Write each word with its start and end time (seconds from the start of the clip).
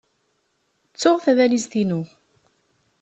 Ttuɣ 0.91 1.17
tabalizt-inu. 1.25 2.01